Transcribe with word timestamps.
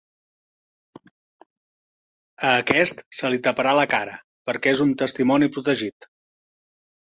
A 2.51 2.53
aquest 2.61 3.03
se 3.19 3.31
li 3.35 3.43
taparà 3.49 3.75
la 3.81 3.85
cara 3.93 4.17
perquè 4.51 4.75
és 4.77 4.83
un 4.87 4.97
testimoni 5.05 5.51
protegit. 5.59 6.11